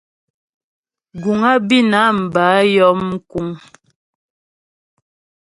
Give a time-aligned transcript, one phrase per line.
[1.23, 3.47] Guŋ á Bǐnam bə́ á yɔm mkúŋ.